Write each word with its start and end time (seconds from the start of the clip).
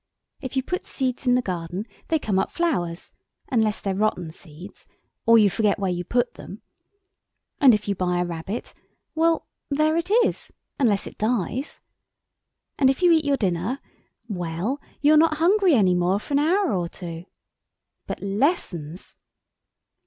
If 0.41 0.57
you 0.57 0.63
put 0.63 0.87
seeds 0.87 1.27
in 1.27 1.35
the 1.35 1.43
garden 1.43 1.85
they 2.07 2.17
come 2.17 2.39
up 2.39 2.49
flowers, 2.49 3.13
unless 3.49 3.79
they're 3.79 3.93
rotten 3.93 4.31
seeds 4.31 4.87
or 5.27 5.37
you 5.37 5.47
forget 5.47 5.77
where 5.77 5.91
you 5.91 6.03
put 6.03 6.33
them. 6.33 6.63
And 7.59 7.71
if 7.71 7.87
you 7.87 7.93
buy 7.93 8.19
a 8.19 8.25
rabbit—well, 8.25 9.45
there 9.69 9.95
it 9.97 10.09
is, 10.09 10.51
unless 10.79 11.05
it 11.05 11.19
dies. 11.19 11.81
And 12.79 12.89
if 12.89 13.03
you 13.03 13.11
eat 13.11 13.25
your 13.25 13.37
dinner—well, 13.37 14.81
you're 15.01 15.17
not 15.17 15.37
hungry 15.37 15.75
any 15.75 15.93
more 15.93 16.19
for 16.19 16.33
an 16.33 16.39
hour 16.39 16.73
or 16.73 16.89
two. 16.89 17.25
But 18.07 18.23
lessons!" 18.23 19.17